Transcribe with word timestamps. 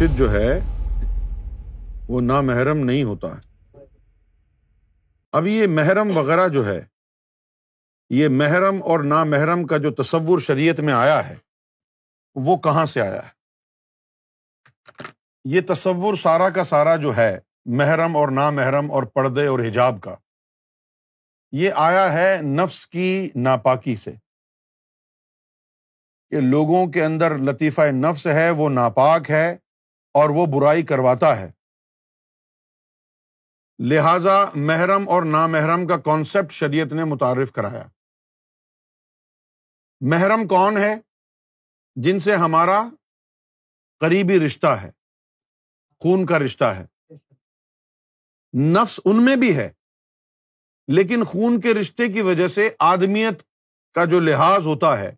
مرشد 0.00 0.18
جو 0.18 0.32
ہے، 0.32 0.60
وہ 2.08 2.20
نامحرم 2.20 2.78
نہیں 2.78 3.04
ہوتا۔ 3.04 3.28
اب 5.32 5.46
یہ 5.46 5.66
محرم 5.66 6.16
وغیرہ 6.16 6.48
جو 6.48 6.66
ہے، 6.66 6.84
یہ 8.10 8.28
محرم 8.28 8.82
اور 8.82 9.00
نامحرم 9.00 9.66
کا 9.66 9.76
جو 9.76 9.92
تصور 9.92 10.38
شریعت 10.38 10.80
میں 10.80 10.94
آیا 10.94 11.28
ہے، 11.28 11.34
وہ 12.34 12.56
کہاں 12.56 12.86
سے 12.86 13.00
آیا 13.00 13.22
ہے؟ 13.24 13.28
یہ 15.44 15.60
تصور 15.68 16.14
سارا 16.14 16.50
کا 16.50 16.64
سارا 16.64 16.96
جو 16.96 17.16
ہے، 17.16 17.38
محرم 17.64 18.16
اور 18.16 18.28
نامحرم 18.28 18.90
اور 18.90 19.02
پردے 19.02 19.46
اور 19.46 19.58
حجاب 19.58 20.00
کا۔ 20.00 20.14
یہ 21.52 21.70
آیا 21.76 22.12
ہے 22.12 22.38
نفس 22.42 22.86
کی 22.86 23.30
ناپاکی 23.34 23.96
سے۔ 23.96 24.12
کہ 26.30 26.40
لوگوں 26.40 26.86
کے 26.86 27.04
اندر 27.04 27.38
لطیفہ 27.38 27.80
نفس 27.80 28.26
ہے، 28.26 28.50
وہ 28.50 28.70
ناپاک 28.70 29.30
ہے 29.30 29.56
اور 30.14 30.30
وہ 30.30 30.46
برائی 30.46 30.82
کرواتا 30.82 31.36
ہے۔ 31.36 31.52
لہذا 33.78 34.44
محرم 34.54 35.08
اور 35.08 35.22
نامحرم 35.22 35.86
کا 35.86 35.96
کانسیپٹ 35.96 36.52
شریعت 36.52 36.92
نے 36.92 37.04
متعارف 37.04 37.52
کرایا۔ 37.52 37.88
محرم 40.00 40.46
کون 40.48 40.76
ہے؟ 40.76 40.94
جن 41.96 42.18
سے 42.18 42.36
ہمارا 42.36 42.82
قریبی 44.00 44.46
رشتہ 44.46 44.66
ہے، 44.66 44.90
خون 46.00 46.26
کا 46.26 46.38
رشتہ 46.38 46.64
ہے۔ 46.64 46.86
نفس 48.72 49.00
ان 49.04 49.24
میں 49.24 49.36
بھی 49.36 49.56
ہے، 49.56 49.70
لیکن 50.88 51.24
خون 51.24 51.60
کے 51.60 51.74
رشتے 51.80 52.12
کی 52.12 52.20
وجہ 52.20 52.48
سے 52.48 52.70
آدمیت 52.78 53.42
کا 53.94 54.04
جو 54.04 54.20
لحاظ 54.20 54.66
ہوتا 54.66 54.98
ہے، 54.98 55.16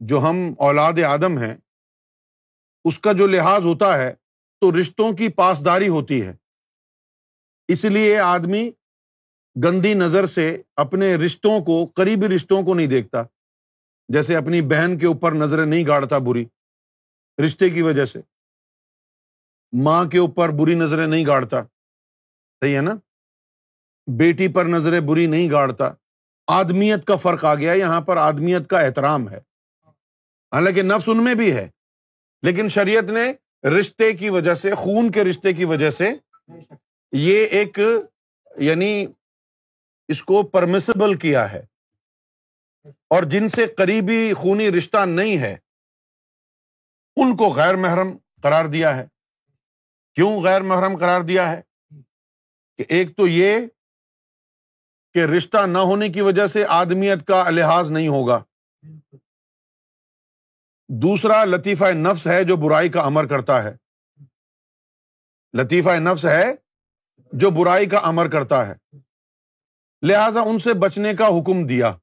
جو 0.00 0.18
ہم 0.18 0.36
اولاد 0.58 0.92
آدم 1.08 1.38
ہیں 1.38 1.56
اس 2.84 2.98
کا 2.98 3.12
جو 3.12 3.26
لحاظ 3.26 3.66
ہوتا 3.66 3.98
ہے 3.98 4.14
تو 4.60 4.80
رشتوں 4.80 5.12
کی 5.12 5.28
پاسداری 5.28 5.88
ہوتی 5.88 6.26
ہے۔ 6.26 6.36
اس 7.68 7.84
لیے 7.84 8.18
آدمی 8.18 8.70
گندی 9.64 9.94
نظر 9.94 10.26
سے 10.26 10.62
اپنے 10.76 11.16
رشتوں 11.16 11.60
کو، 11.60 11.86
قریبی 11.86 12.34
رشتوں 12.34 12.62
کو 12.62 12.74
نہیں 12.74 12.86
دیکھتا، 12.86 13.22
جیسے 14.08 14.36
اپنی 14.36 14.62
بہن 14.62 14.98
کے 14.98 15.06
اوپر 15.06 15.32
نظریں 15.32 15.66
نہیں 15.66 15.86
گاڑتا 15.86 16.18
بری، 16.18 16.44
رشتے 17.44 17.70
کی 17.70 17.82
وجہ 17.82 18.04
سے۔ 18.04 18.20
ماں 19.84 20.04
کے 20.04 20.18
اوپر 20.18 20.48
بری 20.48 20.74
نظریں 20.74 21.06
نہیں 21.06 21.26
گاڑتا، 21.26 21.62
صحیح 22.60 22.76
ہے 22.76 22.80
نا؟ 22.80 22.94
بیٹی 24.06 24.48
پر 24.48 24.66
نظریں 24.66 25.00
بری 25.00 25.26
نہیں 25.26 25.50
گاڑتا۔ 25.50 25.92
آدمیت 26.46 27.06
کا 27.06 27.16
فرق 27.16 27.44
آ 27.44 27.54
گیا، 27.54 27.72
یہاں 27.72 28.00
پر 28.00 28.16
آدمیت 28.16 28.70
کا 28.70 28.80
احترام 28.80 29.28
ہے۔ 29.28 29.38
حالانکہ 30.52 30.82
نفس 30.82 31.08
ان 31.08 31.24
میں 31.24 31.34
بھی 31.34 31.56
ہے۔ 31.56 31.68
لیکن 32.42 32.68
شریعت 32.68 33.04
نے 33.04 33.32
رشتے 33.68 34.12
کی 34.12 34.30
وجہ 34.30 34.54
سے، 34.54 34.74
خون 34.74 35.10
کے 35.10 35.24
رشتے 35.24 35.52
کی 35.52 35.64
وجہ 35.64 35.90
سے 35.90 36.10
یہ 37.12 37.46
ایک 37.46 37.78
یعنی 38.56 39.06
اس 40.08 40.22
کو 40.22 40.42
پرمسبل 40.42 41.18
کیا 41.18 41.52
ہے۔ 41.52 41.66
اور 42.84 43.22
جن 43.22 43.48
سے 43.48 43.66
قریبی 43.66 44.34
خونی 44.34 44.70
رشتہ 44.70 45.06
نہیں 45.06 45.38
ہے، 45.38 45.56
ان 47.16 47.36
کو 47.36 47.48
غیر 47.48 47.76
محرم 47.76 48.16
قرار 48.42 48.64
دیا 48.64 48.96
ہے۔ 48.96 49.06
کیوں 50.14 50.42
غیر 50.42 50.62
محرم 50.62 50.96
قرار 50.96 51.20
دیا 51.20 51.52
ہے؟ 51.52 51.62
کہ 52.76 52.84
ایک 52.88 53.16
تو 53.16 53.26
یہ 53.26 53.58
کہ 55.14 55.18
رشتہ 55.18 55.66
نہ 55.66 55.78
ہونے 55.78 56.08
کی 56.08 56.20
وجہ 56.20 56.46
سے 56.46 56.64
آدمیت 56.68 57.26
کا 57.26 57.50
لحاظ 57.50 57.90
نہیں 57.90 58.08
ہوگا۔ 58.08 58.44
دوسرا 60.94 61.44
لطیفہ 61.44 61.84
نفس 61.84 62.26
ہے 62.26 62.44
جو 62.44 62.56
برائی 62.56 62.88
کا 62.88 63.00
امر 63.00 63.26
کرتا 63.26 63.64
ہے۔ 63.64 63.76
لطیفہ 65.52 65.90
نفس 65.90 66.24
ہے 66.24 66.44
جو 67.32 67.50
برائی 67.50 67.88
کا 67.88 67.98
امر 67.98 68.28
کرتا 68.28 68.68
ہے۔ 68.68 68.96
لہذا 70.02 70.40
ان 70.40 70.58
سے 70.58 70.70
بچنے 70.74 71.14
کا 71.14 71.26
حکم 71.26 71.66
دیا۔ 71.66 71.96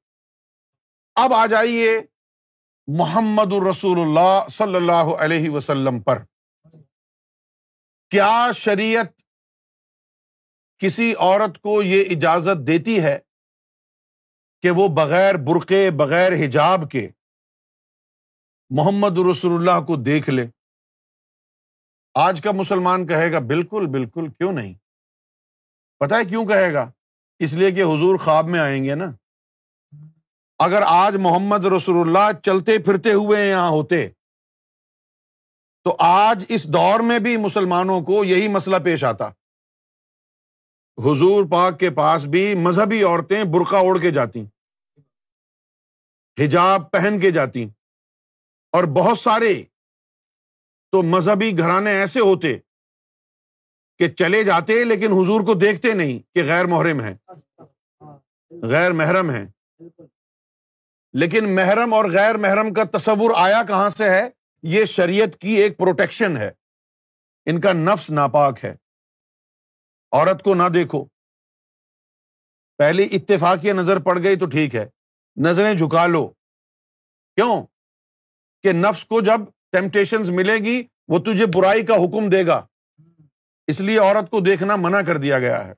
اب 1.14 1.34
آ 1.34 1.46
جائیے 1.46 2.00
محمد 2.86 3.52
الرسول 3.52 4.00
اللہ 4.00 4.48
صلی 4.48 4.74
اللہ 4.74 5.16
علیہ 5.18 5.50
وسلم 5.50 6.00
پر۔ 6.00 6.18
کیا 8.10 8.50
شریعت 8.54 9.22
کسی 10.78 11.14
عورت 11.18 11.58
کو 11.58 11.82
یہ 11.82 12.04
اجازت 12.10 12.66
دیتی 12.66 13.02
ہے 13.02 13.18
کہ 14.62 14.70
وہ 14.70 14.88
بغیر 14.88 15.34
برقے 15.34 15.90
بغیر 15.90 16.32
حجاب 16.32 16.90
کے 16.90 17.08
محمد 18.70 19.18
رسول 19.30 19.52
اللہ 19.52 19.84
کو 19.86 19.96
دیکھ 19.96 20.30
لے۔ 20.30 20.46
آج 22.14 22.40
کا 22.40 22.52
مسلمان 22.52 23.06
کہے 23.06 23.32
گا، 23.32 23.38
بالکل 23.38 23.86
بالکل، 23.86 24.28
کیوں 24.28 24.52
نہیں؟ 24.52 24.74
پتا 25.98 26.16
ہے 26.16 26.24
کیوں 26.24 26.46
کہے 26.46 26.72
گا؟ 26.72 26.90
اس 27.38 27.52
لیے 27.52 27.70
کہ 27.70 27.82
حضور 27.82 28.16
خواب 28.16 28.46
میں 28.46 28.60
آئیں 28.60 28.84
گے 28.84 28.94
نا۔ 28.94 29.04
اگر 30.58 30.82
آج 30.86 31.16
محمد 31.16 31.64
رسول 31.64 32.08
اللہ 32.08 32.40
چلتے 32.40 32.78
پھرتے 32.78 33.12
ہوئے 33.12 33.48
یہاں 33.48 33.68
ہوتے، 33.68 34.08
تو 35.84 35.96
آج 35.98 36.44
اس 36.48 36.64
دور 36.64 37.00
میں 37.00 37.18
بھی 37.18 37.36
مسلمانوں 37.36 38.00
کو 38.00 38.24
یہی 38.24 38.48
مسئلہ 38.48 38.76
پیش 38.84 39.04
آتا۔ 39.04 39.28
حضور 40.98 41.44
پاک 41.50 41.80
کے 41.80 41.90
پاس 41.90 42.24
بھی 42.24 42.54
مذہبی 42.54 43.02
عورتیں 43.02 43.44
برقع 43.44 43.76
اوڑھ 43.76 44.00
کے 44.00 44.10
جاتی 44.10 44.44
حجاب 46.44 46.90
پہن 46.90 47.20
کے 47.20 47.30
جاتی 47.30 47.68
اور 48.72 48.84
بہت 48.84 49.18
سارے 49.18 49.62
تو 50.92 51.02
مذہبی 51.02 51.58
گھرانے 51.58 51.90
ایسے 51.90 52.20
ہوتے 52.20 52.58
کہ 53.98 54.08
چلے 54.08 54.44
جاتے 54.44 54.84
لیکن 54.84 55.12
حضور 55.12 55.40
کو 55.40 55.54
دیکھتے 55.54 55.92
نہیں 55.92 56.34
کہ 56.34 56.42
غیر 56.44 56.64
محرم 56.64 57.00
ہے 57.00 57.16
غیر 58.62 58.92
محرم 58.92 59.30
ہے 59.30 59.46
لیکن 61.12 61.54
محرم 61.56 61.94
اور 61.94 62.04
غیر 62.04 62.36
محرم 62.36 62.72
کا 62.72 62.98
تصور 62.98 63.30
آیا 63.36 63.62
کہاں 63.68 63.88
سے 63.88 64.10
ہے؟ 64.10 64.28
یہ 64.62 64.84
شریعت 64.84 65.40
کی 65.40 65.48
ایک 65.48 65.78
پروٹیکشن 65.78 66.36
ہے۔ 66.36 66.50
ان 67.46 67.60
کا 67.60 67.72
نفس 67.72 68.10
ناپاک 68.10 68.64
ہے۔ 68.64 68.74
عورت 70.12 70.42
کو 70.44 70.54
نہ 70.54 70.68
دیکھو۔ 70.74 71.04
پہلی 72.78 73.08
اتفاقی 73.12 73.72
نظر 73.72 74.00
پڑ 74.00 74.18
گئی 74.22 74.36
تو 74.36 74.46
ٹھیک 74.46 74.74
ہے۔ 74.74 74.86
نظریں 75.36 75.74
جھکا 75.74 76.06
لو۔ 76.06 76.28
کیوں؟ 77.34 77.66
کہ 78.62 78.72
نفس 78.72 79.04
کو 79.04 79.20
جب 79.20 79.40
ٹیمپٹیشن 79.72 80.36
ملے 80.36 80.54
گی 80.54 80.86
وہ 81.08 81.18
تجھے 81.18 81.46
برائی 81.54 81.86
کا 81.86 81.94
حکم 81.94 82.30
دے 82.30 82.46
گا۔ 82.46 82.66
اس 83.66 83.80
لیے 83.80 83.98
عورت 83.98 84.30
کو 84.30 84.40
دیکھنا 84.40 84.76
منع 84.76 85.00
کر 85.00 85.16
دیا 85.16 85.38
گیا 85.38 85.66
ہے۔ 85.66 85.72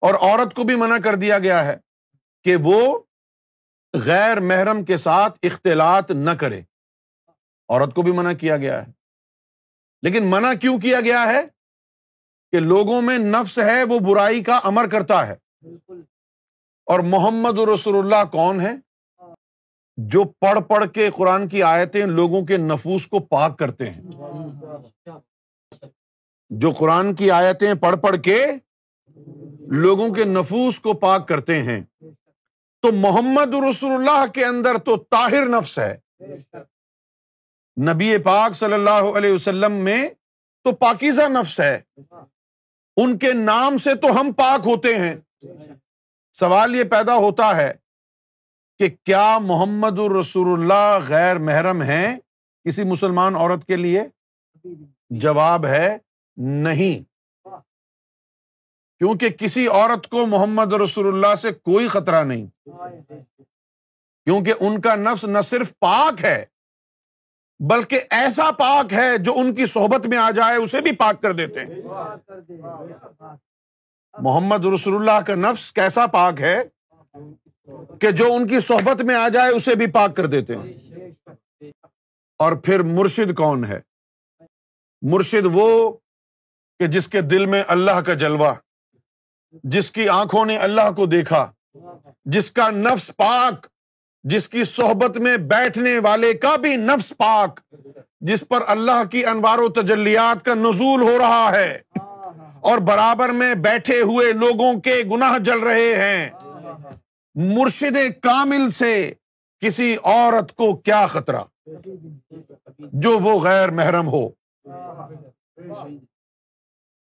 اور 0.00 0.14
عورت 0.14 0.54
کو 0.54 0.62
بھی 0.62 0.76
منع 0.76 0.98
کر 1.04 1.14
دیا 1.14 1.38
گیا 1.38 1.64
ہے 1.64 1.76
کہ 2.44 2.56
وہ 2.64 2.98
غیر 3.94 4.40
محرم 4.40 4.84
کے 4.84 4.96
ساتھ 4.96 5.38
اختلاط 5.42 6.10
نہ 6.10 6.30
کرے۔ 6.30 6.60
عورت 7.68 7.94
کو 7.94 8.02
بھی 8.02 8.12
منع 8.12 8.32
کیا 8.32 8.56
گیا 8.56 8.86
ہے۔ 8.86 8.92
لیکن 10.02 10.30
منع 10.30 10.54
کیوں 10.54 10.78
کیا 10.78 11.00
گیا 11.00 11.24
ہے؟ 11.26 11.42
کہ 12.52 12.60
لوگوں 12.60 13.02
میں 13.02 13.18
نفس 13.18 13.58
ہے 13.58 13.84
وہ 13.84 13.98
برائی 13.98 14.42
کا 14.42 14.60
امر 14.64 14.88
کرتا 14.88 15.26
ہے۔ 15.26 15.36
اور 16.86 17.00
محمد 17.00 17.58
رسول 17.74 17.96
اللہ 17.96 18.30
کون 18.32 18.60
ہے؟ 18.60 18.72
جو 19.96 20.24
پڑھ 20.24 20.60
پڑھ 20.60 20.90
کے 20.90 21.10
قرآن 21.16 21.48
کی 21.48 21.62
آیتیں 21.62 22.06
لوگوں 22.06 22.46
کے 22.46 22.56
نفوس 22.56 23.06
کو 23.06 23.20
پاک 23.20 23.58
کرتے 23.58 23.90
ہیں۔ 23.90 24.02
جو 26.50 26.70
قرآن 26.70 27.14
کی 27.14 27.30
آیتیں 27.30 27.74
پڑھ 27.74 27.96
پڑھ 27.96 28.16
کے 28.22 28.46
لوگوں 29.68 30.14
کے 30.14 30.24
نفوس 30.24 30.80
کو 30.80 30.92
پاک 30.92 31.28
کرتے 31.28 31.62
ہیں۔ 31.62 31.80
تو 32.82 32.92
محمد 32.92 33.54
رسول 33.70 33.90
اللہ 33.90 34.26
کے 34.26 34.44
اندر 34.44 34.78
تو 34.78 34.96
طاہر 34.96 35.46
نفس 35.46 35.78
ہے۔ 35.78 35.96
نبی 37.92 38.18
پاک 38.18 38.54
صلی 38.54 38.72
اللہ 38.72 39.16
علیہ 39.16 39.32
وسلم 39.32 39.72
میں 39.72 40.08
تو 40.64 40.72
پاکیزہ 40.72 41.22
نفس 41.22 41.60
ہے۔ 41.60 41.80
ان 42.96 43.18
کے 43.18 43.32
نام 43.32 43.78
سے 43.78 43.94
تو 43.94 44.20
ہم 44.20 44.32
پاک 44.32 44.60
ہوتے 44.66 44.94
ہیں۔ 44.98 45.14
سوال 46.32 46.74
یہ 46.74 46.84
پیدا 46.84 47.14
ہوتا 47.14 47.56
ہے 47.56 47.83
کہ 48.78 48.88
کیا 49.04 49.38
محمد 49.38 49.98
الرسول 49.98 50.60
اللہ 50.60 50.98
غیر 51.08 51.38
محرم 51.38 51.82
ہے 51.82 52.18
کسی 52.64 52.84
مسلمان 52.84 53.36
عورت 53.36 53.66
کے 53.66 53.76
لیے؟ 53.76 54.02
جواب 55.10 55.66
ہے 55.66 55.98
نہیں۔ 56.36 57.04
کیونکہ 58.98 59.28
کسی 59.28 59.66
عورت 59.66 60.08
کو 60.08 60.26
محمد 60.26 60.72
رسول 60.72 61.06
اللہ 61.06 61.34
سے 61.34 61.52
کوئی 61.52 61.88
خطرہ 61.88 62.24
نہیں۔ 62.24 62.46
کیونکہ 64.24 64.54
ان 64.60 64.80
کا 64.80 64.94
نفس 64.94 65.24
نہ 65.24 65.40
صرف 65.40 65.72
پاک 65.78 66.24
ہے، 66.24 66.44
بلکہ 67.58 68.00
ایسا 68.10 68.50
پاک 68.50 68.92
ہے 68.92 69.18
جو 69.18 69.32
ان 69.36 69.54
کی 69.54 69.66
صحبت 69.66 70.06
میں 70.06 70.18
آ 70.18 70.30
جائے، 70.30 70.56
اسے 70.56 70.80
بھی 70.80 70.92
پاک 70.92 71.22
کر 71.22 71.32
دیتے 71.32 71.60
ہیں۔ 71.60 71.74
محمد 74.20 74.64
رسول 74.64 74.94
اللہ 74.94 75.24
کا 75.26 75.34
نفس 75.34 75.72
کیسا 75.72 76.06
پاک 76.06 76.40
ہے؟ 76.40 76.62
کہ 78.00 78.10
جو 78.10 78.34
ان 78.34 78.48
کی 78.48 78.60
صحبت 78.60 79.02
میں 79.02 79.14
آ 79.14 79.28
جائے 79.28 79.50
اسے 79.50 79.74
بھی 79.74 79.86
پاک 79.86 80.16
کر 80.16 80.26
دیتے 80.26 80.56
ہیں۔ 80.56 80.72
اور 82.38 82.52
پھر 82.52 82.82
مرشد 82.82 83.34
کون 83.34 83.64
ہے؟ 83.64 83.80
مرشد 85.02 85.46
وہ 85.52 85.92
کہ 86.78 86.86
جس 86.86 87.06
کے 87.06 87.20
دل 87.20 87.46
میں 87.46 87.62
اللہ 87.68 88.00
کا 88.00 88.14
جلوہ، 88.14 88.52
جس 89.64 89.90
کی 89.90 90.08
آنکھوں 90.08 90.44
نے 90.46 90.56
اللہ 90.56 90.90
کو 90.96 91.06
دیکھا، 91.06 91.52
جس 92.24 92.50
کا 92.50 92.70
نفس 92.70 93.10
پاک، 93.16 93.66
جس 94.24 94.48
کی 94.48 94.64
صحبت 94.64 95.18
میں 95.18 95.36
بیٹھنے 95.36 95.98
والے 95.98 96.32
کا 96.32 96.56
بھی 96.56 96.76
نفس 96.76 97.12
پاک، 97.16 97.60
جس 98.20 98.44
پر 98.48 98.58
اللہ 98.66 99.04
کی 99.10 99.26
انوار 99.26 99.58
و 99.58 99.68
تجلیات 99.68 100.44
کا 100.44 100.54
نزول 100.54 101.02
ہو 101.02 101.18
رہا 101.18 101.52
ہے۔ 101.52 101.78
اور 102.60 102.78
برابر 102.78 103.28
میں 103.28 103.54
بیٹھے 103.54 104.00
ہوئے 104.00 104.32
لوگوں 104.32 104.80
کے 104.80 105.02
گناہ 105.10 105.38
جل 105.38 105.58
رہے 105.58 105.94
ہیں۔ 105.96 106.30
مرشد 107.34 107.96
کامل 108.22 108.70
سے 108.70 109.12
کسی 109.60 109.96
عورت 110.04 110.54
کو 110.54 110.76
کیا 110.76 111.06
خطرہ؟ 111.06 111.40
جو 112.78 113.18
وہ 113.18 113.40
غیر 113.40 113.68
محرم 113.68 114.08
ہو۔ 114.08 114.28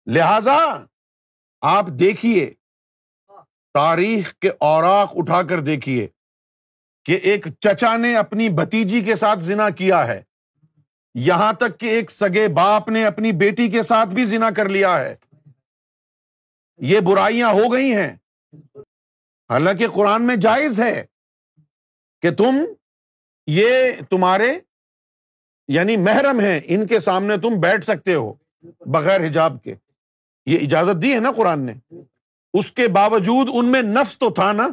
لہذا 0.06 0.86
آپ 1.62 1.86
دیکھیے، 1.88 2.54
تاریخ 3.74 4.34
کے 4.34 4.50
اوراق 4.60 5.12
اٹھا 5.16 5.44
کر 5.44 5.60
دیکھیے 5.60 6.08
کہ 7.06 7.20
ایک 7.24 7.48
چچا 7.60 7.98
نے 7.98 8.18
اپنی 8.18 8.50
بتیجی 8.50 9.02
کے 9.02 9.16
ساتھ 9.16 9.40
زنا 9.40 9.70
کیا 9.70 10.08
ہے۔ 10.08 10.24
یہاں 11.16 11.54
تک 11.54 11.80
کہ 11.80 11.86
ایک 11.86 12.12
سگے 12.12 12.48
باپ 12.48 12.90
نے 12.90 13.06
اپنی 13.06 13.32
بیٹی 13.32 13.70
کے 13.70 13.84
ساتھ 13.84 14.10
بھی 14.10 14.26
زنا 14.26 14.50
کر 14.52 14.70
لیا 14.70 15.00
ہے۔ 15.00 15.16
یہ 16.78 17.00
برائیاں 17.00 17.50
ہو 17.50 17.74
گئی 17.74 17.96
ہیں۔ 17.96 18.16
حالانکہ 19.54 19.88
قرآن 19.88 20.28
میں 20.28 20.36
جائز 20.36 20.80
ہے 20.80 21.06
کہ 22.22 22.32
تم 22.32 22.66
یہ 23.48 23.92
تمہارے 24.10 24.60
یعنی 25.68 25.98
محرم 25.98 26.40
ہیں، 26.40 26.60
ان 26.64 26.88
کے 26.88 27.00
سامنے 27.00 27.38
تم 27.38 27.60
بیٹھ 27.60 27.86
سکتے 27.86 28.14
ہو 28.14 28.34
بغیر 28.86 29.26
حجاب 29.26 29.64
کے۔ 29.64 29.76
یہ 30.46 30.58
اجازت 30.62 31.02
دی 31.02 31.14
ہے 31.14 31.20
نا 31.20 31.32
قرآن 31.32 31.60
نے؟ 31.60 31.74
اس 32.54 32.72
کے 32.72 32.88
باوجود 32.88 33.48
ان 33.54 33.66
میں 33.66 33.82
نفس 33.82 34.18
تو 34.20 34.30
تھا 34.30 34.52
نا؟ 34.52 34.68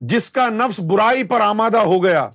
جس 0.00 0.30
کا 0.30 0.48
نفس 0.48 0.80
برائی 0.80 1.24
پر 1.24 1.40
آمادہ 1.40 1.78
ہو 1.78 2.04
گیا، 2.04 2.28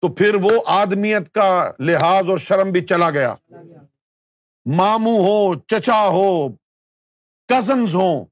تو 0.00 0.08
پھر 0.08 0.34
وہ 0.34 0.50
آدمیت 0.66 1.32
کا 1.32 1.70
لحاظ 1.78 2.30
اور 2.30 2.38
شرم 2.38 2.70
بھی 2.70 2.84
چلا 2.86 3.10
گیا۔ 3.10 3.34
مامو 4.66 5.16
ہو 5.18 5.54
چچا 5.54 6.06
ہو 6.08 6.48
کزنز 7.48 7.94
ہو 7.94 8.24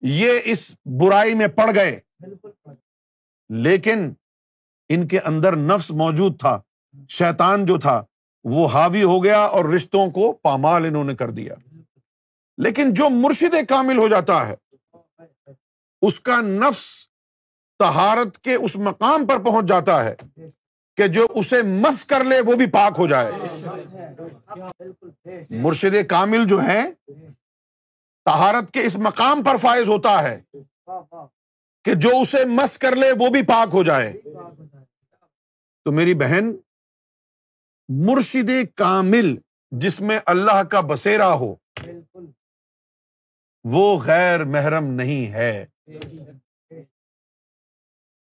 یہ 0.00 0.40
اس 0.44 0.74
برائی 1.00 1.34
میں 1.34 1.48
پڑ 1.48 1.74
گئے۔ 1.74 2.00
لیکن 3.48 4.12
ان 4.88 5.08
کے 5.08 5.20
اندر 5.20 5.56
نفس 5.56 5.90
موجود 5.90 6.40
تھا 6.40 6.60
شیتان 7.08 7.66
جو 7.66 7.78
تھا 7.78 8.04
وہ 8.44 8.68
حاوی 8.68 9.02
ہو 9.02 9.24
گیا 9.24 9.40
اور 9.40 9.64
رشتوں 9.64 10.10
کو 10.10 10.32
پامال 10.32 10.84
انہوں 10.86 11.04
نے 11.04 11.14
کر 11.14 11.30
دیا۔ 11.30 11.54
لیکن 12.56 12.94
جو 12.94 13.10
مرشد 13.10 13.54
کامل 13.68 13.98
ہو 13.98 14.08
جاتا 14.08 14.48
ہے 14.48 14.54
اس 16.02 16.20
کا 16.20 16.40
نفس 16.40 16.84
تہارت 17.78 18.38
کے 18.38 18.54
اس 18.54 18.76
مقام 18.76 19.26
پر 19.26 19.38
پہنچ 19.38 19.64
جاتا 19.66 20.04
ہے 20.04 20.14
کہ 20.96 21.06
جو 21.06 21.26
اسے 21.30 21.62
مس 21.62 22.04
کر 22.04 22.24
لے 22.24 22.40
وہ 22.40 22.54
بھی 22.54 22.66
پاک 22.66 22.92
ہو 22.98 23.06
جائے۔ 23.06 23.32
مرشد 25.50 26.08
کامل 26.08 26.44
جو 26.46 26.62
ہے 26.62 26.90
تہارت 28.28 28.70
کے 28.70 28.80
اس 28.80 28.96
مقام 28.96 29.44
پر 29.44 29.56
فائز 29.56 29.88
ہوتا 29.88 30.22
ہے 30.22 30.42
کہ 31.84 31.94
جو 31.94 32.08
اسے 32.22 32.44
مس 32.44 32.78
کر 32.78 32.96
لے 32.96 33.12
وہ 33.20 33.28
بھی 33.28 33.42
پاک 33.42 33.68
ہو 33.72 33.84
جائے۔ 33.84 34.12
تو 35.84 35.92
میری 35.92 36.14
بہن، 36.14 36.56
مرشد 37.88 38.50
کامل 38.76 39.36
جس 39.70 40.00
میں 40.00 40.18
اللہ 40.26 40.62
کا 40.62 40.80
بسیرا 40.80 41.32
ہو، 41.32 41.54
وہ 43.64 43.98
غیر 44.04 44.44
محرم 44.44 44.84
نہیں 44.84 45.32
ہے۔ 45.32 45.66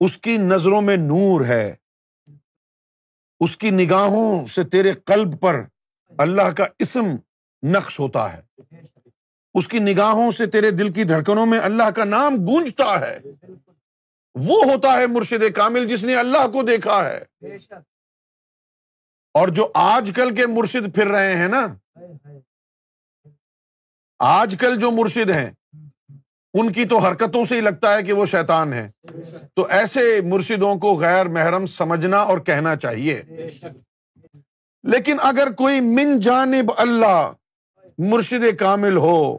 اس 0.00 0.18
کی 0.18 0.36
نظروں 0.36 0.82
میں 0.82 0.96
نور 0.96 1.44
ہے۔ 1.44 1.76
اس 3.40 3.56
کی 3.56 3.70
نگاہوں 3.70 4.46
سے 4.46 4.64
تیرے 4.64 4.92
قلب 4.92 5.40
پر 5.40 5.54
اللہ 6.18 6.50
کا 6.50 6.64
اسم 6.78 7.04
نقش 7.62 8.00
ہوتا 8.00 8.36
ہے۔ 8.36 8.42
اس 9.56 9.68
کی 9.68 9.78
نگاہوں 9.78 10.30
سے 10.30 10.46
تیرے 10.46 10.70
دل 10.70 10.92
کی 10.92 11.04
دھڑکنوں 11.04 11.46
میں 11.46 11.58
اللہ 11.58 11.90
کا 11.90 12.04
نام 12.04 12.36
گونجتا 12.36 13.00
ہے۔ 13.00 13.18
وہ 14.34 14.64
ہوتا 14.64 14.92
ہے 14.92 15.06
مرشد 15.06 15.54
کامل 15.54 15.88
جس 15.88 16.04
نے 16.04 16.14
اللہ 16.14 16.48
کو 16.48 16.62
دیکھا 16.62 17.08
ہے۔ 17.08 17.24
اور 19.34 19.48
جو 19.48 19.68
آج 19.74 20.12
کل 20.14 20.34
کے 20.34 20.46
مرشد 20.46 20.94
پھر 20.94 21.06
رہے 21.06 21.36
ہیں 21.36 21.48
نا۔ 21.48 21.66
آج 24.18 24.56
کل 24.60 24.80
جو 24.80 24.90
مرشد 24.90 25.30
ہیں، 25.30 25.50
ان 26.54 26.72
کی 26.72 26.84
تو 26.84 26.98
حرکتوں 26.98 27.44
سے 27.44 27.54
ہی 27.54 27.60
لگتا 27.60 27.94
ہے 27.94 28.02
کہ 28.02 28.12
وہ 28.12 28.26
شیطان 28.26 28.72
ہے 28.72 28.90
تو 29.54 29.66
ایسے 29.66 30.20
مرشدوں 30.24 30.74
کو 30.74 30.94
غیر 31.00 31.26
محرم 31.26 31.66
سمجھنا 31.66 32.16
اور 32.16 32.38
کہنا 32.38 32.76
چاہیے۔ 32.76 33.22
لیکن 34.82 35.16
اگر 35.20 35.52
کوئی 35.52 35.80
من 35.80 36.20
جانب 36.20 36.72
اللہ 36.76 37.32
مرشد 37.98 38.44
کامل 38.58 38.96
ہو۔ 38.96 39.36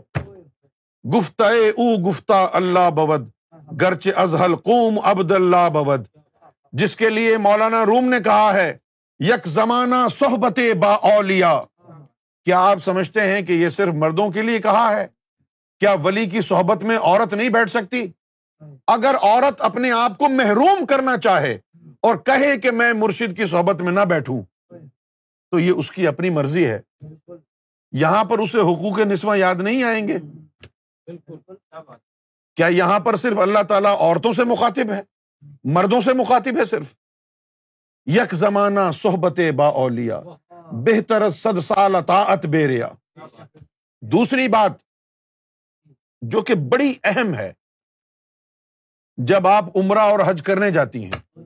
گفت 1.06 1.42
او 1.42 2.10
گفتہ 2.10 2.50
اللہ 2.54 2.90
بود 2.90 3.30
گرچ 3.82 4.08
ازہل 4.16 4.56
قوم 4.56 5.00
عبد 5.04 5.32
اللہ 5.32 5.70
بود۔ 5.70 6.08
جس 6.72 6.96
کے 6.96 7.10
لیے 7.10 7.38
مولانا 7.38 7.86
روم 7.86 8.10
نے 8.10 8.18
کہا 8.20 8.54
ہے، 8.54 8.78
یک 9.20 9.48
زمانہ 9.48 9.96
صحبت 10.20 10.60
با 10.80 10.94
اولیا 10.94 11.62
کیا 12.46 12.60
آپ 12.60 12.80
سمجھتے 12.80 13.22
ہیں 13.22 13.42
کہ 13.42 13.54
یہ 13.54 13.70
صرف 13.70 13.94
مردوں 13.94 14.30
کے 14.32 14.42
لیے 14.42 14.60
کہا 14.60 14.90
ہے؟ 14.96 15.08
کیا 15.80 15.96
ولی 16.04 16.26
کی 16.26 16.42
صحبت 16.42 16.84
میں 16.84 16.98
عورت 16.98 17.34
نہیں 17.34 17.50
بیٹھ 17.50 17.70
سکتی؟ 17.70 18.06
اگر 18.88 19.16
عورت 19.22 19.62
اپنے 19.62 19.92
آپ 19.92 20.18
کو 20.18 20.30
محروم 20.30 20.86
کرنا 20.86 21.18
چاہے 21.18 21.58
اور 22.02 22.16
کہے 22.16 22.58
کہ 22.58 22.72
میں 22.72 22.94
مرشد 22.94 23.38
کی 23.38 23.46
صحبت 23.46 23.82
میں 23.82 23.94
نہ 23.94 24.00
بیٹھوں، 24.00 24.42
تو 25.52 25.60
یہ 25.60 25.72
اس 25.72 25.92
کی 25.92 26.08
اپنی 26.08 26.30
مرضی 26.30 26.66
ہے۔ 26.66 26.80
یہاں 27.92 28.24
پر 28.24 28.40
اسے 28.40 28.58
حقوق 28.58 29.00
نسواں 29.00 29.38
یاد 29.38 29.56
نہیں 29.56 29.84
آئیں 29.84 30.08
گے؟ 30.08 30.18
کیا 32.56 32.68
یہاں 32.68 33.00
پر 33.00 33.16
صرف 33.16 33.38
اللہ 33.38 33.64
تعالیٰ 33.70 33.96
عورتوں 34.00 34.34
سے 34.34 34.44
مخاطب 34.44 34.92
ہے؟ 34.92 35.02
مردوں 35.64 36.02
سے 36.02 36.14
مخاطب 36.14 36.60
ہے 36.60 36.66
صرف؟ 36.66 36.86
یک 38.06 38.36
زمانہ 38.36 38.80
صحبت 38.94 39.40
با 39.56 39.68
اولیا 39.68 40.22
بہتر 40.72 41.30
صد 41.30 41.60
سال 41.60 41.96
اطاعت 41.96 42.46
بے 42.46 42.68
ریا۔ 42.68 42.88
دوسری 44.02 44.48
بات 44.48 44.72
جو 46.22 46.42
کہ 46.42 46.56
بڑی 46.56 46.94
اہم 47.04 47.34
ہے 47.34 47.54
جب 49.18 49.48
آپ 49.48 49.64
عمرہ 49.78 50.00
اور 50.00 50.20
حج 50.26 50.44
کرنے 50.44 50.72
جاتی 50.72 51.06
ہیں 51.06 51.40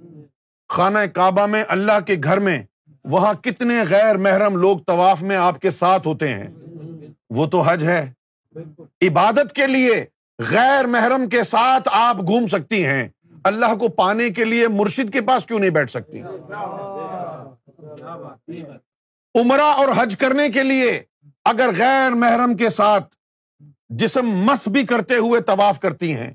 خانہ 0.69 1.00
کعبہ 1.13 1.45
میں 1.45 1.63
اللہ 1.67 2.00
کے 2.07 2.15
گھر 2.24 2.39
میں 2.39 2.63
وہاں 3.03 3.34
کتنے 3.34 3.84
غیر 3.89 4.17
محرم 4.17 4.55
لوگ 4.55 4.77
طواف 4.77 5.22
میں 5.22 5.36
آپ 5.36 5.60
کے 5.62 5.72
ساتھ 5.72 6.08
ہوتے 6.08 6.27
ہیں؟ 6.27 6.48
وہ 7.29 7.46
تو 7.46 7.62
حج 7.62 7.84
ہے۔ 7.84 8.12
عبادت 9.01 9.53
کے 9.53 9.67
لیے 9.67 10.05
غیر 10.39 10.86
محرم 10.86 11.29
کے 11.29 11.43
ساتھ 11.43 11.89
آپ 11.91 12.17
گھوم 12.17 12.48
سکتی 12.48 12.86
ہیں۔ 12.86 13.08
اللہ 13.43 13.75
کو 13.75 13.88
پانے 13.88 14.29
کے 14.29 14.46
لیے 14.46 14.67
مرشد 14.67 15.13
کے 15.13 15.22
پاس 15.22 15.46
کیوں 15.46 15.60
نہیں 15.60 15.70
بیٹھ 15.70 15.91
سکتی؟ 15.91 16.22
عمرہ 19.36 19.62
اور 19.62 19.88
حج 19.96 20.17
کرنے 20.17 20.50
کے 20.50 20.63
لیے 20.63 21.01
اگر 21.46 21.70
غیر 21.77 22.10
محرم 22.10 22.58
کے 22.58 22.70
ساتھ 22.70 23.15
جسم 23.89 24.29
مس 24.29 24.67
بھی 24.67 24.86
کرتے 24.86 25.15
ہوئے 25.15 25.41
طواف 25.41 25.79
کرتی 25.79 26.15
ہیں، 26.15 26.34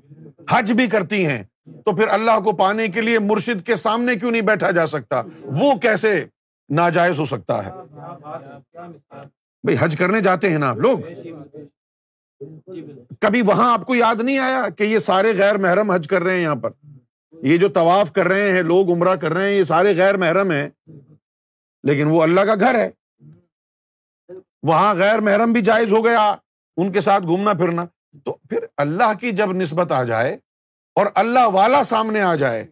حج 0.49 0.71
بھی 0.71 0.87
کرتی 0.87 1.25
ہیں، 1.25 1.43
تو 1.85 1.95
پھر 1.95 2.07
اللہ 2.07 2.39
کو 2.39 2.51
پانے 2.51 2.87
کے 2.87 3.01
لیے 3.01 3.19
مرشد 3.19 3.65
کے 3.65 3.75
سامنے 3.75 4.15
کیوں 4.15 4.31
نہیں 4.31 4.41
بیٹھا 4.41 4.71
جا 4.71 4.87
سکتا؟ 4.87 5.21
وہ 5.43 5.75
کیسے 5.75 6.25
ناجائز 6.69 7.19
ہو 7.19 7.25
سکتا 7.25 7.65
ہے۔ 7.65 7.71
بھائی 9.63 9.77
حج 9.79 9.95
کرنے 9.97 10.21
جاتے 10.21 10.49
ہیں 10.49 10.57
نا 10.57 10.69
آپ 10.69 10.77
لوگ؟ 10.77 10.99
کبھی 13.19 13.41
وہاں 13.41 13.73
آپ 13.73 13.85
کو 13.85 13.95
یاد 13.95 14.15
نہیں 14.15 14.39
آیا 14.39 14.69
کہ 14.77 14.83
یہ 14.83 14.99
سارے 14.99 15.37
غیر 15.37 15.57
محرم 15.57 15.91
حج 15.91 16.07
کر 16.07 16.21
رہے 16.21 16.33
ہیں 16.33 16.41
یہاں 16.41 16.55
پر؟ 16.55 16.69
یہ 17.43 17.57
جو 17.57 17.69
طواف 17.69 18.11
کر 18.11 18.27
رہے 18.27 18.51
ہیں، 18.51 18.61
لوگ 18.61 18.91
عمرہ 18.91 19.15
کر 19.15 19.33
رہے 19.33 19.49
ہیں، 19.49 19.59
یہ 19.59 19.63
سارے 19.63 19.97
غیر 19.97 20.17
محرم 20.17 20.51
ہیں۔ 20.51 20.69
لیکن 21.83 22.07
وہ 22.07 22.23
اللہ 22.23 22.41
کا 22.41 22.55
گھر 22.55 22.75
ہے۔ 22.75 22.91
وہاں 24.63 24.95
غیر 24.95 25.19
محرم 25.19 25.53
بھی 25.53 25.61
جائز 25.61 25.91
ہو 25.91 26.05
گیا، 26.05 26.35
ان 26.77 26.91
کے 26.91 27.01
ساتھ 27.01 27.23
گھومنا 27.23 27.53
پھرنا۔ 27.53 27.85
تو 28.25 28.33
پھر 28.33 28.65
اللہ 28.77 29.13
کی 29.13 29.31
جب 29.31 29.51
نسبت 29.51 29.91
آ 29.91 30.03
جائے 30.03 30.37
اور 30.95 31.05
اللہ 31.15 31.45
والا 31.45 31.83
سامنے 31.83 32.21
آ 32.21 32.35
جائے 32.35 32.67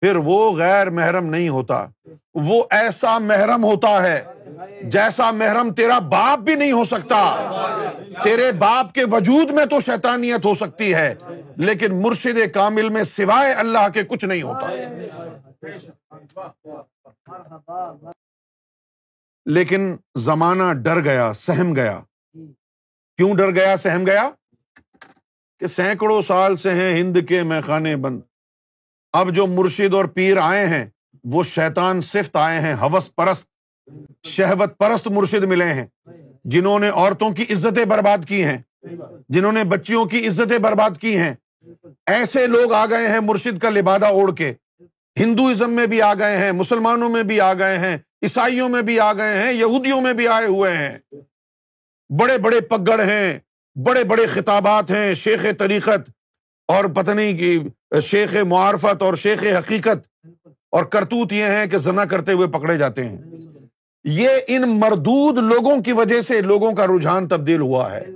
پھر 0.00 0.16
وہ 0.16 0.56
غیر 0.56 0.90
محرم 0.90 1.26
نہیں 1.26 1.48
ہوتا۔ 1.48 1.86
وہ 2.34 2.64
ایسا 2.70 3.18
محرم 3.18 3.64
ہوتا 3.64 4.02
ہے 4.02 4.24
جیسا 4.82 5.30
محرم 5.30 5.72
تیرا 5.72 5.98
باپ 5.98 6.38
بھی 6.38 6.54
نہیں 6.54 6.72
ہو 6.72 6.84
سکتا۔ 6.84 7.50
تیرے 8.24 8.52
باپ 8.52 8.94
کے 8.94 9.00
وجود 9.04 9.50
میں 9.50 9.66
تو 9.66 9.80
شیطانیت 9.80 10.44
ہو 10.44 10.54
سکتی 10.54 10.94
ہے، 10.94 11.14
لیکن 11.56 12.02
مرشد 12.02 12.54
کامل 12.54 12.88
میں 12.88 13.04
سوائے 13.04 13.52
اللہ 13.52 13.88
کے 13.94 14.02
کچھ 14.02 14.24
نہیں 14.24 14.42
ہوتا۔ 14.42 14.66
لیکن 19.46 19.96
زمانہ 20.18 20.72
ڈر 20.72 21.04
گیا، 21.04 21.32
سہم 21.32 21.76
گیا۔ 21.76 22.00
کیوں 23.16 23.36
ڈر 23.36 23.50
گیا، 23.54 23.76
سہم 23.76 24.06
گیا؟ 24.06 24.30
کہ 25.60 25.66
سینکڑوں 25.66 26.22
سال 26.22 26.56
سے 26.56 26.70
ہیں 26.74 27.00
ہند 27.00 27.16
کے 27.28 27.42
میں 27.42 27.60
خانے 27.60 27.96
بند۔ 27.96 28.20
اب 29.12 29.34
جو 29.34 29.46
مرشد 29.46 29.94
اور 29.94 30.04
پیر 30.04 30.36
آئے 30.36 30.66
ہیں، 30.66 30.86
وہ 31.24 31.42
شیطان 31.44 32.00
صفت 32.00 32.36
آئے 32.36 32.60
ہیں، 32.60 32.74
ہوس 32.74 33.14
پرست، 33.14 33.46
شہوت 34.26 34.78
پرست 34.78 35.08
مرشد 35.08 35.44
ملے 35.44 35.64
ہیں، 35.64 35.86
جنہوں 36.44 36.78
نے 36.78 36.88
عورتوں 36.88 37.30
کی 37.30 37.42
عزتیں 37.50 37.84
برباد 37.84 38.18
کی 38.28 38.44
ہیں، 38.44 38.58
جنہوں 39.28 39.52
نے 39.52 39.64
بچیوں 39.64 40.04
کی 40.04 40.26
عزتیں 40.26 40.58
برباد 40.58 40.90
کی 41.00 41.18
ہیں۔ 41.18 41.34
ایسے 42.06 42.46
لوگ 42.46 42.72
آ 42.72 42.86
گئے 42.86 43.08
ہیں 43.08 43.20
مرشد 43.20 43.58
کا 43.58 43.70
لبادہ 43.70 44.06
اوڑھ 44.06 44.36
کے۔ 44.36 44.52
ہندوازم 45.20 45.70
میں 45.70 45.86
بھی 45.86 46.02
آ 46.02 46.14
گئے 46.14 46.36
ہیں، 46.36 46.52
مسلمانوں 46.52 47.08
میں 47.08 47.22
بھی 47.22 47.40
آ 47.40 47.54
گئے 47.54 47.78
ہیں، 47.78 47.96
عیسائیوں 48.22 48.68
میں 48.68 48.82
بھی 48.82 49.00
آ 49.00 49.12
گئے 49.12 49.42
ہیں، 49.42 49.52
یہودیوں 49.52 50.00
میں 50.00 50.12
بھی 50.12 50.28
آئے 50.28 50.46
ہوئے 50.46 50.76
ہیں۔ 50.76 50.98
بڑے 52.18 52.38
بڑے 52.38 52.60
پگڑ 52.60 53.00
ہیں، 53.00 53.38
بڑے 53.84 54.04
بڑے 54.04 54.26
خطابات 54.26 54.90
ہیں، 54.90 55.14
شیخ 55.14 55.46
طریقت 55.58 56.10
اور 56.70 56.84
پتنی 56.84 57.36
کی 57.36 57.58
شیخ 58.02 58.36
معارفت 58.36 59.02
اور 59.02 59.14
شیخ 59.14 59.44
حقیقت 59.58 60.26
اور 60.70 60.84
کرتوت 60.84 61.32
یہ 61.32 61.44
ہیں 61.44 61.66
کہ 61.66 61.78
زنا 61.78 62.04
کرتے 62.04 62.32
ہوئے 62.32 62.46
پکڑے 62.46 62.76
جاتے 62.76 63.04
ہیں۔ 63.04 63.22
یہ 64.04 64.28
ان 64.48 64.62
مردود 64.62 65.38
لوگوں 65.38 65.82
کی 65.82 65.92
وجہ 65.92 66.20
سے 66.20 66.40
لوگوں 66.40 66.72
کا 66.72 66.86
رجحان 66.86 67.28
تبدیل 67.28 67.60
ہوا 67.60 67.92
ہے۔ 67.92 68.06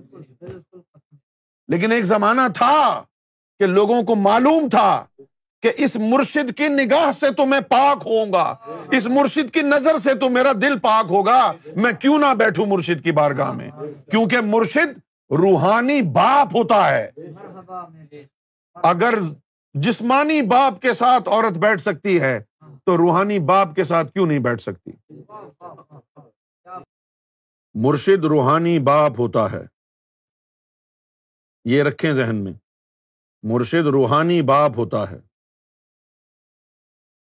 لیکن 1.68 1.92
ایک 1.92 2.04
زمانہ 2.04 2.40
تھا 2.54 3.02
کہ 3.58 3.66
لوگوں 3.66 4.02
کو 4.02 4.14
معلوم 4.14 4.68
تھا 4.68 5.04
کہ 5.62 5.70
اس 5.76 5.96
مرشد 5.96 6.56
کی 6.56 6.68
نگاہ 6.68 7.12
سے 7.20 7.30
تو 7.30 7.46
میں 7.46 7.60
پاک 7.60 8.02
ہوں 8.06 8.32
گا، 8.32 8.54
اس 8.92 9.06
مرشد 9.06 9.54
کی 9.54 9.62
نظر 9.62 9.98
سے 9.98 10.14
تو 10.14 10.30
میرا 10.30 10.52
دل 10.52 10.78
پاک 10.78 11.06
ہوگا۔ 11.10 11.52
میں 11.76 11.92
کیوں 11.92 12.18
نہ 12.18 12.34
بیٹھوں 12.34 12.66
مرشد 12.66 13.04
کی 13.04 13.12
بارگاہ 13.12 13.52
میں؟ 13.52 13.70
کیونکہ 14.10 14.36
مرشد 14.40 14.98
روحانی 15.30 16.02
باپ 16.02 16.56
ہوتا 16.56 16.98
ہے۔ 16.98 17.10
اگر 18.74 19.14
جسمانی 19.74 20.42
باپ 20.42 20.82
کے 20.82 20.94
ساتھ 20.94 21.28
عورت 21.28 21.58
بیٹھ 21.58 21.80
سکتی 21.80 22.20
ہے، 22.20 22.44
تو 22.84 22.96
روحانی 22.96 23.38
باپ 23.38 23.74
کے 23.74 23.84
ساتھ 23.84 24.12
کیوں 24.12 24.26
نہیں 24.26 24.38
بیٹھ 24.38 24.62
سکتی؟ 24.62 24.90
مرشد 27.74 28.24
روحانی 28.24 28.78
باپ 28.78 29.12
ہوتا 29.18 29.52
ہے۔ 29.52 29.62
یہ 31.64 31.82
رکھیں 31.82 32.12
ذہن 32.12 32.44
میں۔ 32.44 32.52
مرشد 33.42 33.86
روحانی 33.86 34.42
باپ 34.42 34.70
ہوتا 34.76 35.10
ہے۔ 35.10 35.20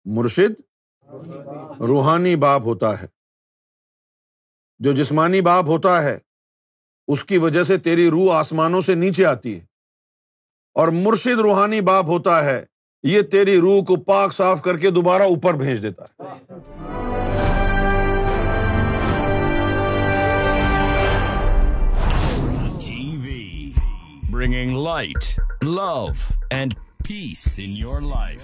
مرشد 0.05 0.61
روحانی 1.79 2.35
باپ 2.35 2.61
ہوتا 2.61 3.01
ہے۔ 3.01 3.07
جو 4.79 4.93
جسمانی 4.93 5.41
باپ 5.41 5.63
ہوتا 5.63 6.03
ہے، 6.03 6.19
اس 7.07 7.25
کی 7.25 7.37
وجہ 7.37 7.63
سے 7.63 7.77
تیری 7.77 8.09
روح 8.09 8.35
آسمانوں 8.39 8.81
سے 8.81 8.95
نیچے 8.95 9.25
آتی 9.25 9.59
ہے۔ 9.59 9.68
اور 10.79 10.87
مرشد 10.87 11.39
روحانی 11.39 11.81
باپ 11.81 12.05
ہوتا 12.05 12.43
ہے، 12.45 12.63
یہ 13.03 13.21
تیری 13.21 13.57
روح 13.59 13.83
کو 13.83 13.95
پاک 13.95 14.33
صاف 14.33 14.61
کر 14.61 14.77
کے 14.77 14.89
دوبارہ 14.89 15.23
اوپر 15.23 15.53
بھیج 15.53 15.81
دیتا 15.81 16.03
ہے۔ 16.03 16.23
Bringing 24.31 24.77
light 24.77 25.39
love 25.61 26.05
and 26.49 26.73
peace 27.07 27.47
in 27.57 27.71
your 27.77 28.01
life 28.01 28.41